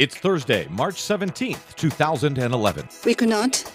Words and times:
It's 0.00 0.16
Thursday, 0.16 0.66
March 0.70 0.94
17th, 0.94 1.76
2011. 1.76 2.88
We 3.04 3.14
could 3.14 3.28
not 3.28 3.70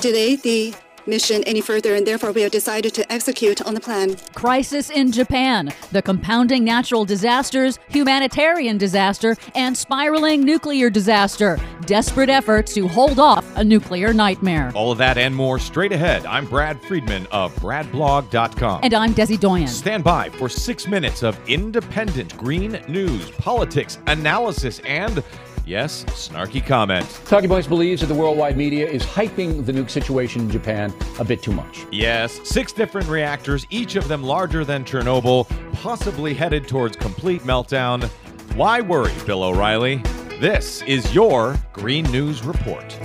delay 0.00 0.34
the 0.34 0.74
mission 1.06 1.42
any 1.44 1.60
further, 1.60 1.94
and 1.94 2.06
therefore 2.06 2.32
we 2.32 2.42
have 2.42 2.50
decided 2.50 2.94
to 2.94 3.12
execute 3.12 3.62
on 3.62 3.74
the 3.74 3.80
plan. 3.80 4.16
Crisis 4.34 4.90
in 4.90 5.12
Japan, 5.12 5.72
the 5.92 6.02
compounding 6.02 6.64
natural 6.64 7.04
disasters, 7.04 7.78
humanitarian 7.88 8.78
disaster, 8.78 9.36
and 9.54 9.76
spiraling 9.76 10.44
nuclear 10.44 10.90
disaster. 10.90 11.58
Desperate 11.86 12.28
efforts 12.28 12.74
to 12.74 12.88
hold 12.88 13.18
off 13.18 13.44
a 13.56 13.64
nuclear 13.64 14.12
nightmare. 14.12 14.72
All 14.74 14.90
of 14.90 14.98
that 14.98 15.18
and 15.18 15.34
more 15.34 15.58
straight 15.58 15.92
ahead. 15.92 16.26
I'm 16.26 16.46
Brad 16.46 16.80
Friedman 16.82 17.26
of 17.30 17.54
BradBlog.com. 17.56 18.80
And 18.82 18.94
I'm 18.94 19.14
Desi 19.14 19.38
Doyen. 19.38 19.68
Stand 19.68 20.04
by 20.04 20.30
for 20.30 20.48
six 20.48 20.86
minutes 20.86 21.22
of 21.22 21.38
independent 21.48 22.36
green 22.36 22.72
news, 22.88 23.30
politics, 23.32 23.98
analysis, 24.06 24.80
and 24.80 25.22
Yes, 25.66 26.04
snarky 26.04 26.64
comment. 26.64 27.20
Talking 27.24 27.48
Points 27.48 27.66
believes 27.66 28.00
that 28.00 28.06
the 28.06 28.14
worldwide 28.14 28.56
media 28.56 28.88
is 28.88 29.02
hyping 29.02 29.66
the 29.66 29.72
nuke 29.72 29.90
situation 29.90 30.42
in 30.42 30.50
Japan 30.50 30.94
a 31.18 31.24
bit 31.24 31.42
too 31.42 31.50
much. 31.50 31.84
Yes, 31.90 32.38
six 32.48 32.72
different 32.72 33.08
reactors, 33.08 33.66
each 33.68 33.96
of 33.96 34.06
them 34.06 34.22
larger 34.22 34.64
than 34.64 34.84
Chernobyl, 34.84 35.48
possibly 35.72 36.34
headed 36.34 36.68
towards 36.68 36.96
complete 36.96 37.42
meltdown. 37.42 38.08
Why 38.54 38.80
worry, 38.80 39.12
Bill 39.26 39.42
O'Reilly? 39.42 39.96
This 40.38 40.82
is 40.82 41.12
your 41.12 41.56
Green 41.72 42.04
News 42.12 42.44
Report. 42.44 42.96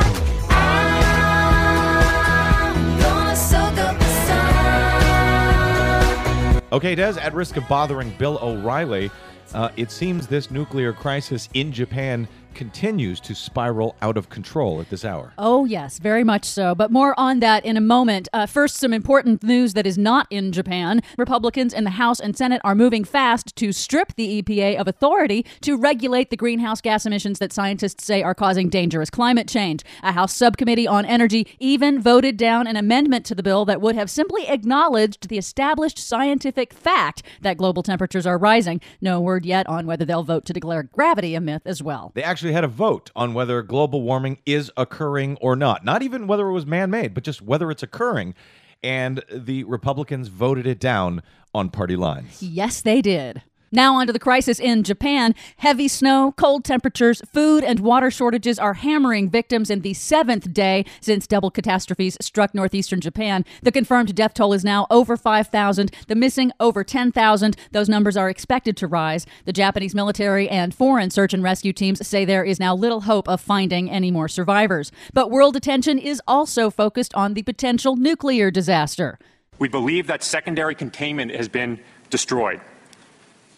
Okay, 6.72 6.94
Des, 6.94 7.20
at 7.20 7.34
risk 7.34 7.58
of 7.58 7.68
bothering 7.68 8.12
Bill 8.20 8.38
O'Reilly, 8.40 9.10
uh, 9.54 9.70
it 9.76 9.92
seems 9.92 10.28
this 10.28 10.52
nuclear 10.52 10.94
crisis 10.94 11.50
in 11.54 11.72
Japan 11.72 12.28
continues 12.54 13.20
to 13.22 13.36
spiral 13.36 13.96
out 14.02 14.18
of 14.18 14.30
control 14.30 14.82
at 14.82 14.90
this 14.90 15.06
hour. 15.06 15.34
Oh, 15.38 15.66
yes, 15.66 16.00
very 16.00 16.24
much 16.24 16.46
so. 16.46 16.76
But 16.76 16.92
more 16.92 17.14
on 17.20 17.40
that 17.40 17.66
in 17.66 17.78
a 17.78 17.82
moment. 17.82 18.28
Uh, 18.34 18.46
first, 18.46 18.78
some 18.78 18.94
important 18.94 19.44
news 19.44 19.74
that 19.74 19.88
is 19.88 19.98
not 19.98 20.28
in 20.30 20.52
Japan. 20.52 21.02
Republicans 21.18 21.74
in 21.74 21.84
the 21.84 21.92
House 21.92 22.20
and 22.20 22.36
Senate 22.36 22.62
are 22.64 22.76
moving 22.76 23.04
fast 23.04 23.56
to 23.56 23.72
strip 23.72 24.16
the 24.16 24.42
EPA 24.42 24.78
of 24.78 24.88
authority 24.88 25.46
to 25.62 25.78
regulate 25.78 26.30
the 26.30 26.38
greenhouse 26.38 26.82
gas 26.82 27.06
emissions 27.06 27.40
that 27.40 27.54
scientists 27.54 28.04
say 28.04 28.24
are 28.24 28.36
causing 28.36 28.70
dangerous 28.70 29.10
climate 29.10 29.48
change. 29.48 29.84
A 30.04 30.12
House 30.12 30.36
subcommittee 30.36 30.88
on 30.88 31.06
energy 31.06 31.48
even 31.60 32.02
voted 32.02 32.38
down 32.38 32.68
an 32.68 32.76
amendment 32.76 33.26
to 33.28 33.36
the 33.36 33.44
bill 33.44 33.66
that 33.66 33.82
would 33.82 33.96
have 33.96 34.10
simply 34.10 34.48
acknowledged 34.48 35.30
the 35.30 35.38
established 35.38 35.98
scientific 35.98 36.74
fact 36.74 37.24
that 37.42 37.58
global 37.58 37.84
temperatures 37.84 38.26
are 38.26 38.38
rising. 38.38 38.82
No 39.00 39.22
word 39.22 39.46
yet 39.46 39.68
on 39.68 39.86
whether 39.86 40.06
they'll 40.06 40.24
vote 40.24 40.46
to 40.46 40.54
declare 40.54 40.84
gravity 40.84 41.36
a 41.36 41.42
myth 41.42 41.62
as 41.66 41.84
well. 41.84 42.12
They 42.16 42.24
actually 42.24 42.41
actually 42.42 42.54
had 42.54 42.64
a 42.64 42.68
vote 42.68 43.12
on 43.16 43.36
whether 43.36 43.62
global 43.62 44.02
warming 44.02 44.40
is 44.48 44.72
occurring 44.76 45.38
or 45.42 45.56
not. 45.56 45.86
Not 45.86 46.02
even 46.02 46.26
whether 46.26 46.48
it 46.48 46.54
was 46.54 46.66
man 46.66 46.90
made, 46.90 47.14
but 47.14 47.24
just 47.24 47.40
whether 47.40 47.70
it's 47.70 47.84
occurring. 47.84 48.34
And 48.82 49.24
the 49.32 49.64
Republicans 49.66 50.28
voted 50.28 50.66
it 50.66 50.80
down 50.80 51.22
on 51.54 51.70
party 51.70 51.96
lines. 51.96 52.42
Yes, 52.42 52.82
they 52.82 53.00
did. 53.00 53.44
Now, 53.74 53.96
on 53.96 54.08
to 54.08 54.12
the 54.12 54.20
crisis 54.20 54.60
in 54.60 54.84
Japan. 54.84 55.34
Heavy 55.56 55.88
snow, 55.88 56.34
cold 56.36 56.66
temperatures, 56.66 57.22
food 57.32 57.64
and 57.64 57.80
water 57.80 58.12
shortages 58.12 58.60
are 58.60 58.74
hammering 58.74 59.30
victims 59.30 59.70
in 59.70 59.80
the 59.80 59.94
seventh 59.94 60.54
day 60.54 60.84
since 61.00 61.26
double 61.26 61.50
catastrophes 61.50 62.18
struck 62.20 62.54
northeastern 62.54 63.00
Japan. 63.00 63.46
The 63.64 63.72
confirmed 63.72 64.14
death 64.14 64.34
toll 64.34 64.52
is 64.52 64.66
now 64.66 64.88
over 64.90 65.16
5,000, 65.16 65.90
the 66.08 66.16
missing 66.16 66.52
over 66.60 66.84
10,000. 66.84 67.56
Those 67.72 67.88
numbers 67.88 68.18
are 68.18 68.30
expected 68.30 68.76
to 68.76 68.88
rise. 68.88 69.26
The 69.46 69.54
Japanese 69.54 69.96
military 69.96 70.50
and 70.50 70.76
foreign 70.76 71.10
search 71.10 71.34
and 71.34 71.42
rescue 71.42 71.72
teams 71.72 72.06
say 72.06 72.26
there 72.26 72.44
is 72.44 72.60
now 72.60 72.76
little 72.76 73.02
hope 73.02 73.30
of 73.30 73.40
finding 73.40 73.90
any 73.90 74.12
more 74.12 74.28
survivors. 74.28 74.92
But 75.14 75.32
world 75.32 75.56
attention 75.56 75.98
is 75.98 76.22
also 76.28 76.72
focused 76.72 77.16
on 77.16 77.36
the 77.36 77.44
potential 77.44 77.96
nuclear 77.96 78.52
disaster. 78.52 79.18
We 79.60 79.70
believe 79.70 80.08
that 80.08 80.24
secondary 80.24 80.76
containment 80.76 81.34
has 81.34 81.48
been 81.48 81.80
destroyed 82.10 82.60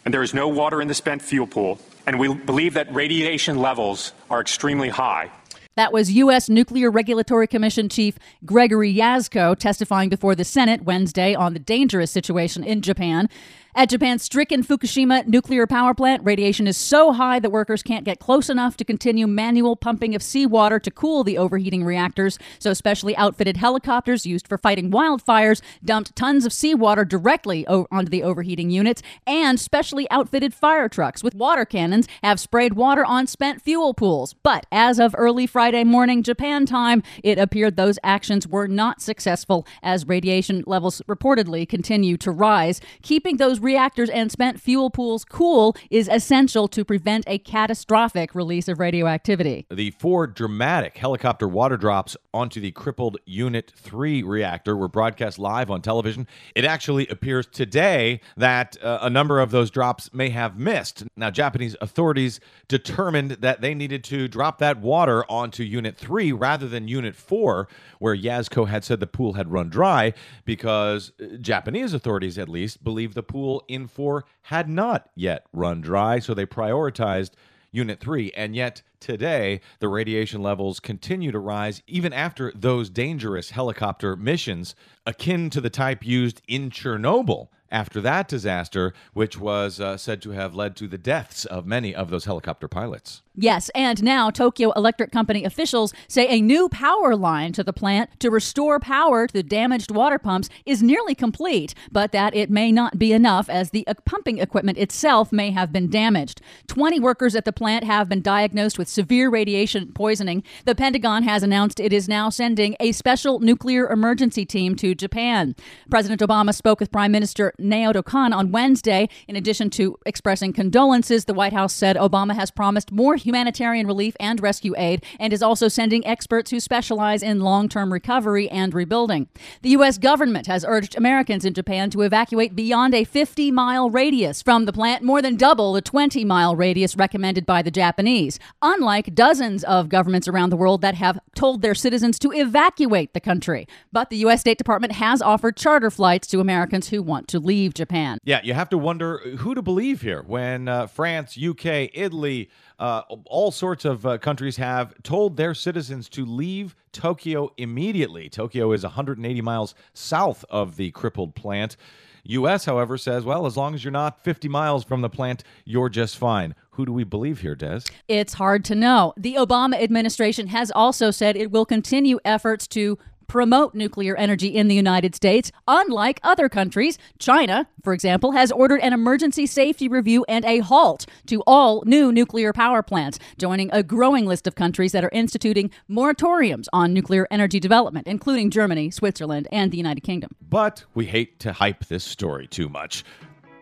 and 0.06 0.14
there 0.14 0.24
is 0.24 0.34
no 0.34 0.48
water 0.48 0.82
in 0.82 0.88
the 0.88 0.94
spent 0.94 1.22
fuel 1.22 1.48
pool, 1.48 1.80
and 2.06 2.20
we 2.20 2.34
believe 2.34 2.74
that 2.74 2.94
radiation 2.94 3.58
levels 3.58 4.14
are 4.30 4.42
extremely 4.42 4.90
high. 4.90 5.32
That 5.76 5.92
was 5.92 6.12
U.S. 6.12 6.50
Nuclear 6.50 6.92
Regulatory 6.92 7.48
Commission 7.48 7.90
Chief 7.90 8.20
Gregory 8.46 8.94
Jaczko 8.94 9.58
testifying 9.58 10.10
before 10.10 10.36
the 10.36 10.44
Senate 10.44 10.84
Wednesday 10.84 11.34
on 11.34 11.54
the 11.54 11.60
dangerous 11.60 12.12
situation 12.12 12.64
in 12.64 12.82
Japan. 12.82 13.28
At 13.76 13.90
Japan's 13.90 14.22
stricken 14.22 14.64
Fukushima 14.64 15.26
nuclear 15.26 15.66
power 15.66 15.96
plant, 15.96 16.24
radiation 16.24 16.68
is 16.68 16.78
so 16.78 17.12
high 17.12 17.40
that 17.40 17.50
workers 17.50 17.82
can't 17.82 18.06
get 18.06 18.20
close 18.20 18.48
enough 18.48 18.78
to 18.78 18.86
continue 18.86 19.26
manual 19.26 19.76
pumping 19.76 20.14
of 20.14 20.22
seawater 20.22 20.80
to 20.80 20.92
cool 20.92 21.24
the 21.24 21.40
overheating 21.40 21.84
reactors. 21.84 22.38
So, 22.60 22.76
specially 22.76 23.18
outfitted 23.18 23.58
helicopters 23.58 24.28
used 24.28 24.48
for 24.48 24.60
fighting 24.60 24.92
wildfires 24.92 25.60
dumped 25.84 26.16
tons 26.16 26.46
of 26.46 26.54
seawater 26.54 27.04
directly 27.04 27.68
o- 27.68 27.88
onto 27.90 28.12
the 28.12 28.22
overheating 28.22 28.70
units, 28.70 29.02
and 29.26 29.60
specially 29.60 30.08
outfitted 30.12 30.54
fire 30.54 30.88
trucks 30.88 31.24
with 31.24 31.34
water 31.34 31.66
cannons 31.66 32.08
have 32.22 32.40
sprayed 32.40 32.74
water 32.74 33.04
on 33.04 33.26
spent 33.26 33.64
fuel 33.64 33.96
pools. 33.96 34.36
But 34.44 34.68
as 34.72 35.00
of 35.00 35.16
early 35.18 35.48
Friday 35.48 35.84
morning 35.84 36.22
Japan 36.22 36.68
time, 36.68 37.02
it 37.24 37.40
appeared 37.40 37.76
those 37.76 37.98
actions 38.04 38.48
were 38.48 38.68
not 38.68 39.02
successful 39.02 39.66
as 39.82 40.08
radiation 40.08 40.64
levels 40.68 41.02
reportedly 41.08 41.68
continue 41.68 42.18
to 42.18 42.30
rise, 42.30 42.80
keeping 43.02 43.38
those 43.38 43.63
reactors 43.64 44.10
and 44.10 44.32
spent 44.32 44.60
fuel 44.60 44.90
pools 44.90 45.26
cool 45.26 45.76
is 45.90 46.08
essential 46.08 46.68
to 46.68 46.84
prevent 46.84 47.24
a 47.28 47.38
catastrophic 47.38 48.36
release 48.36 48.68
of 48.68 48.80
radioactivity. 48.80 49.66
The 49.72 49.92
four 49.92 50.28
dramatic 50.28 50.98
helicopter 50.98 51.48
water 51.48 51.78
drops 51.78 52.18
onto 52.34 52.60
the 52.60 52.72
crippled 52.72 53.18
Unit 53.26 53.72
3 53.76 54.24
reactor 54.24 54.76
were 54.76 54.88
broadcast 54.88 55.40
live 55.40 55.72
on 55.72 55.82
television. 55.82 56.28
It 56.56 56.66
actually 56.66 57.08
appears 57.08 57.48
today 57.48 58.22
that 58.38 58.78
uh, 58.84 59.00
a 59.02 59.10
number 59.10 59.40
of 59.40 59.52
those 59.52 59.72
drops 59.72 60.14
may 60.14 60.30
have 60.30 60.60
missed. 60.60 61.04
Now, 61.16 61.30
Japanese 61.30 61.76
authorities 61.82 62.40
determined 62.68 63.32
that 63.32 63.62
they 63.62 63.74
needed 63.74 64.04
to 64.06 64.28
drop 64.28 64.58
that 64.60 64.80
water 64.80 65.24
onto 65.30 65.64
Unit 65.64 65.98
3 65.98 66.32
rather 66.32 66.68
than 66.68 66.88
Unit 66.88 67.16
4, 67.16 67.68
where 68.00 68.16
Jaczko 68.16 68.68
had 68.68 68.84
said 68.84 69.00
the 69.00 69.08
pool 69.08 69.34
had 69.34 69.52
run 69.52 69.70
dry, 69.70 70.14
because 70.46 71.12
uh, 71.22 71.38
Japanese 71.40 71.94
authorities, 71.94 72.38
at 72.38 72.50
least, 72.50 72.84
believe 72.84 73.14
the 73.14 73.24
pool 73.24 73.53
in 73.68 73.88
4 73.88 74.26
had 74.44 74.68
not 74.68 75.10
yet 75.16 75.46
run 75.54 75.82
dry, 75.82 76.20
so 76.20 76.34
they 76.34 76.46
prioritized 76.46 77.32
Unit 77.72 78.00
3. 78.00 78.32
And 78.36 78.56
yet, 78.56 78.84
today, 79.00 79.60
the 79.80 79.88
radiation 79.88 80.42
levels 80.42 80.80
continue 80.80 81.32
to 81.32 81.40
rise 81.40 81.82
even 81.88 82.14
after 82.14 82.52
those 82.56 82.90
dangerous 82.90 83.50
helicopter 83.50 84.16
missions, 84.16 84.76
akin 85.06 85.50
to 85.50 85.60
the 85.60 85.70
type 85.70 86.06
used 86.06 86.42
in 86.48 86.70
Chernobyl 86.70 87.48
after 87.74 88.00
that 88.00 88.30
disaster, 88.30 88.94
which 89.14 89.38
was 89.38 89.82
uh, 89.82 89.98
said 89.98 90.22
to 90.22 90.30
have 90.30 90.56
led 90.56 90.76
to 90.78 90.88
the 90.88 90.98
deaths 90.98 91.44
of 91.44 91.66
many 91.66 91.94
of 91.94 92.10
those 92.10 92.26
helicopter 92.26 92.68
pilots. 92.70 93.24
Yes, 93.36 93.70
and 93.74 94.04
now 94.04 94.30
Tokyo 94.30 94.72
Electric 94.74 95.12
Company 95.12 95.44
officials 95.44 95.92
say 96.08 96.28
a 96.28 96.40
new 96.40 96.70
power 96.70 97.16
line 97.16 97.52
to 97.54 97.64
the 97.64 97.74
plant 97.74 98.12
to 98.20 98.30
restore 98.30 98.80
power 98.80 99.26
to 99.26 99.34
the 99.34 99.42
damaged 99.42 99.90
water 99.90 100.20
pumps 100.20 100.50
is 100.68 100.84
nearly 100.84 101.16
complete, 101.16 101.74
but 101.92 102.12
that 102.12 102.36
it 102.36 102.52
may 102.52 102.72
not 102.72 103.00
be 103.00 103.12
enough 103.12 103.50
as 103.50 103.72
the 103.72 103.88
uh, 103.88 103.96
pumping 104.06 104.38
equipment 104.38 104.78
itself 104.78 105.32
may 105.32 105.50
have 105.50 105.72
been 105.72 105.90
damaged. 105.90 106.42
20 106.68 107.00
workers 107.00 107.36
at 107.36 107.44
the 107.44 107.52
plant 107.52 107.84
have 107.84 108.08
been 108.08 108.22
diagnosed 108.22 108.78
with 108.78 108.88
severe 108.88 109.32
radiation 109.32 109.92
poisoning. 109.94 110.44
The 110.66 110.76
Pentagon 110.76 111.24
has 111.24 111.42
announced 111.42 111.80
it 111.80 111.92
is 111.92 112.08
now 112.08 112.30
sending 112.30 112.76
a 112.80 112.92
special 112.92 113.40
nuclear 113.40 113.90
emergency 113.90 114.46
team 114.46 114.76
to 114.76 114.94
Japan. 114.94 115.56
President 115.90 116.22
Obama 116.22 116.54
spoke 116.54 116.80
with 116.80 116.92
Prime 116.92 117.12
Minister 117.12 117.52
Naoto 117.64 118.06
Kan 118.06 118.34
on 118.34 118.52
Wednesday. 118.52 119.10
In 119.28 119.36
addition 119.36 119.70
to 119.72 119.98
expressing 120.06 120.54
condolences, 120.54 121.26
the 121.26 121.34
White 121.34 121.54
House 121.54 121.74
said 121.74 121.96
Obama 121.96 122.36
has 122.36 122.52
promised 122.52 122.92
more 122.92 123.16
humanitarian 123.16 123.88
relief 123.88 124.16
and 124.20 124.42
rescue 124.42 124.76
aid 124.78 125.04
and 125.20 125.34
is 125.34 125.42
also 125.42 125.68
sending 125.68 126.06
experts 126.06 126.52
who 126.52 126.60
specialize 126.60 127.24
in 127.24 127.40
long 127.40 127.70
term 127.70 127.92
recovery 127.92 128.50
and 128.50 128.74
rebuilding. 128.74 129.28
The 129.62 129.70
U.S. 129.70 129.98
government 129.98 130.48
has 130.48 130.66
urged 130.68 130.96
Americans 130.96 131.46
in 131.46 131.54
Japan 131.54 131.90
to 131.92 132.02
evacuate 132.02 132.56
beyond 132.56 132.94
a 132.94 133.04
50 133.04 133.52
mile 133.52 133.90
radius 133.90 134.42
from 134.42 134.66
the 134.66 134.74
plant, 134.74 135.04
more 135.04 135.22
than 135.22 135.36
double 135.36 135.74
the 135.74 135.82
20 135.82 136.26
mile 136.26 136.56
radius 136.56 136.96
recommended 136.96 137.46
by 137.46 137.62
the 137.62 137.72
Japanese, 137.72 138.40
unlike 138.62 139.16
dozens 139.16 139.64
of 139.64 139.90
governments 139.90 140.28
around 140.28 140.50
the 140.50 140.58
world 140.58 140.82
that 140.82 140.96
have 140.96 141.20
told 141.36 141.62
their 141.62 141.76
citizens 141.76 142.20
to 142.20 142.32
evacuate 142.34 143.14
the 143.14 143.20
country. 143.20 143.68
But 143.92 144.10
the 144.10 144.18
U.S. 144.18 144.42
State 144.42 144.58
Department 144.58 144.94
has 144.94 145.22
offered 145.22 145.56
charter 145.56 145.90
flights 145.90 146.28
to 146.28 146.40
Americans 146.40 146.90
who 146.90 147.02
want 147.02 147.28
to 147.30 147.40
leave 147.40 147.53
Japan. 147.74 148.18
Yeah, 148.24 148.42
you 148.44 148.54
have 148.54 148.70
to 148.70 148.78
wonder 148.78 149.20
who 149.38 149.56
to 149.56 149.62
believe 149.62 150.02
here 150.02 150.24
when 150.24 150.68
uh, 150.68 150.88
France, 150.88 151.38
UK, 151.38 151.90
Italy, 151.94 152.50
uh, 152.80 153.02
all 153.26 153.52
sorts 153.52 153.86
of 153.86 154.06
uh, 154.06 154.18
countries 154.18 154.58
have 154.58 154.94
told 155.04 155.38
their 155.38 155.54
citizens 155.54 156.10
to 156.10 156.26
leave 156.26 156.76
Tokyo 156.92 157.52
immediately. 157.58 158.30
Tokyo 158.30 158.72
is 158.72 158.84
180 158.84 159.42
miles 159.42 159.76
south 159.94 160.44
of 160.50 160.76
the 160.76 160.92
crippled 160.92 161.36
plant. 161.36 161.78
U.S., 162.26 162.64
however, 162.66 162.98
says, 162.98 163.26
well, 163.26 163.46
as 163.46 163.58
long 163.58 163.76
as 163.76 163.84
you're 163.84 163.92
not 163.92 164.24
50 164.24 164.48
miles 164.48 164.86
from 164.86 165.02
the 165.02 165.10
plant, 165.10 165.44
you're 165.66 165.90
just 165.90 166.18
fine. 166.18 166.56
Who 166.72 166.86
do 166.86 166.94
we 166.94 167.04
believe 167.04 167.42
here, 167.42 167.56
Des? 167.56 167.82
It's 168.08 168.34
hard 168.34 168.64
to 168.66 168.76
know. 168.76 169.14
The 169.18 169.36
Obama 169.36 169.82
administration 169.82 170.48
has 170.48 170.72
also 170.72 171.12
said 171.12 171.36
it 171.36 171.52
will 171.52 171.66
continue 171.66 172.20
efforts 172.24 172.66
to 172.70 172.98
promote 173.28 173.76
nuclear 173.76 174.16
energy 174.16 174.48
in 174.48 174.68
the 174.68 174.76
United 174.76 175.16
States, 175.16 175.52
unlike 175.68 176.20
other 176.24 176.50
countries. 176.50 176.98
China, 177.20 177.68
for 177.84 177.94
example, 177.94 178.32
has 178.32 178.52
ordered 178.52 178.82
an 178.82 178.94
emergency 178.94 179.46
safety 179.46 179.88
review 179.88 180.26
and 180.28 180.44
a 180.46 180.60
halt 180.60 181.06
to 181.28 181.44
all 181.48 181.84
new 181.86 182.12
nuclear 182.12 182.52
power 182.54 182.84
plants, 182.84 183.20
joining 183.38 183.70
a 183.72 183.84
growing 183.84 184.26
list 184.26 184.48
of 184.48 184.56
countries 184.56 184.92
that 184.92 185.04
are 185.04 185.12
instituting 185.14 185.70
moratoriums 185.90 186.68
on 186.74 186.94
nuclear 186.94 187.28
energy 187.32 187.60
development, 187.60 188.08
including 188.08 188.50
Germany, 188.50 188.92
Switzerland, 188.92 189.48
and 189.52 189.72
the 189.72 189.78
United 189.78 190.02
Kingdom. 190.02 190.32
But 190.50 190.84
we 190.94 191.06
hate 191.06 191.40
to 191.40 191.54
hype 191.54 191.86
this 191.86 192.04
story 192.04 192.48
too 192.48 192.68
much. 192.70 193.04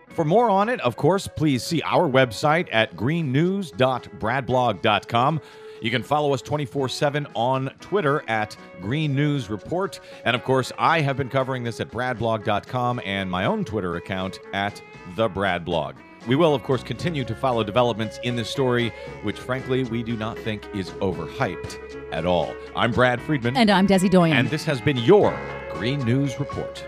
For 0.10 0.26
more 0.26 0.50
on 0.50 0.68
it, 0.70 0.82
of 0.82 0.98
course, 0.98 1.28
please 1.28 1.64
see 1.64 1.82
our 1.84 2.10
website 2.10 2.68
at 2.72 2.98
greennews.bradblog.com. 2.98 5.42
You 5.82 5.90
can 5.90 6.04
follow 6.04 6.34
us 6.34 6.42
24 6.42 6.90
7 6.90 7.28
on 7.36 7.72
Twitter 7.80 8.24
at 8.30 8.56
Green 8.82 9.16
News 9.16 9.50
Report. 9.50 10.00
And 10.24 10.36
of 10.36 10.44
course, 10.44 10.72
I 10.78 11.02
have 11.02 11.18
been 11.18 11.30
covering 11.30 11.64
this 11.64 11.80
at 11.80 11.90
bradblog.com 11.90 13.02
and 13.04 13.30
my 13.30 13.46
own 13.46 13.66
Twitter 13.66 13.96
account 13.96 14.40
at 14.54 14.82
The 15.16 15.28
Bradblog. 15.28 15.96
We 16.28 16.36
will, 16.36 16.54
of 16.54 16.62
course, 16.62 16.84
continue 16.84 17.24
to 17.26 17.34
follow 17.34 17.64
developments 17.64 18.20
in 18.24 18.36
this 18.36 18.48
story, 18.48 18.94
which 19.24 19.40
frankly 19.40 19.84
we 19.86 20.04
do 20.04 20.16
not 20.16 20.38
think 20.38 20.64
is 20.76 20.92
overhyped 20.92 22.14
at 22.14 22.28
all. 22.28 22.54
I'm 22.76 22.92
Brad 22.92 23.20
Friedman. 23.20 23.58
And 23.58 23.72
I'm 23.72 23.88
Desi 23.88 24.10
Doyen. 24.10 24.38
And 24.38 24.48
this 24.50 24.64
has 24.66 24.80
been 24.80 24.98
your 24.98 25.36
Green 25.74 26.00
News 26.06 26.40
Report. 26.40 26.86